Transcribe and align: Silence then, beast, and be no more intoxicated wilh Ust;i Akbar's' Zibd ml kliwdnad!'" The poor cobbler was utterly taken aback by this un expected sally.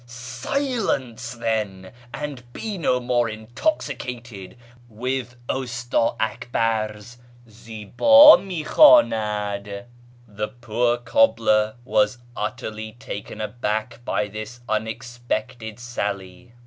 Silence 0.07 1.33
then, 1.33 1.81
beast, 1.83 1.93
and 2.11 2.53
be 2.53 2.75
no 2.75 2.99
more 2.99 3.29
intoxicated 3.29 4.57
wilh 4.91 5.35
Ust;i 5.47 6.13
Akbar's' 6.19 7.19
Zibd 7.47 7.93
ml 7.97 8.65
kliwdnad!'" 8.65 9.85
The 10.27 10.47
poor 10.47 10.97
cobbler 10.97 11.75
was 11.85 12.17
utterly 12.35 12.93
taken 12.93 13.39
aback 13.41 13.99
by 14.03 14.27
this 14.27 14.61
un 14.67 14.87
expected 14.87 15.79
sally. 15.79 16.53